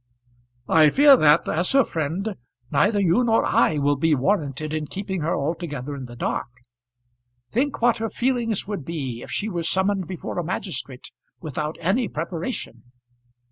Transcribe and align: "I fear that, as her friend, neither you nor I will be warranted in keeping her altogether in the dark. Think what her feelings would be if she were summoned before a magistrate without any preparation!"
"I 0.67 0.89
fear 0.89 1.15
that, 1.17 1.47
as 1.47 1.73
her 1.73 1.83
friend, 1.83 2.33
neither 2.71 2.99
you 2.99 3.23
nor 3.23 3.45
I 3.45 3.77
will 3.77 3.97
be 3.97 4.15
warranted 4.15 4.73
in 4.73 4.87
keeping 4.87 5.21
her 5.21 5.35
altogether 5.35 5.95
in 5.95 6.05
the 6.05 6.15
dark. 6.15 6.47
Think 7.51 7.83
what 7.83 7.99
her 7.99 8.09
feelings 8.09 8.65
would 8.65 8.83
be 8.83 9.21
if 9.21 9.29
she 9.29 9.47
were 9.47 9.61
summoned 9.61 10.07
before 10.07 10.39
a 10.39 10.43
magistrate 10.43 11.11
without 11.39 11.77
any 11.79 12.07
preparation!" 12.07 12.85